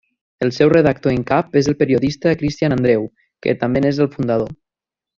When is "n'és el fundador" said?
3.87-4.55